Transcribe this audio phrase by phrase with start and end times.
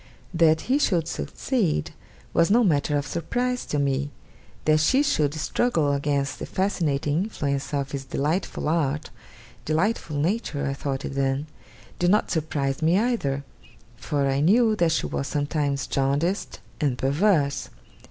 [0.33, 1.91] That he should succeed,
[2.33, 4.09] was no matter of surprise to me.
[4.65, 9.11] That she should struggle against the fascinating influence of his delightful art
[9.63, 11.45] delightful nature I thought it then
[11.99, 13.43] did not surprise me either;
[13.95, 17.69] for I knew that she was sometimes jaundiced and perverse.